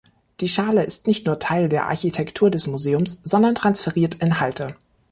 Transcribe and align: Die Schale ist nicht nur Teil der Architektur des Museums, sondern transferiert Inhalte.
Die 0.39 0.49
Schale 0.49 0.83
ist 0.83 1.05
nicht 1.05 1.27
nur 1.27 1.37
Teil 1.37 1.69
der 1.69 1.85
Architektur 1.85 2.49
des 2.49 2.65
Museums, 2.65 3.21
sondern 3.23 3.53
transferiert 3.53 4.15
Inhalte. 4.15 4.75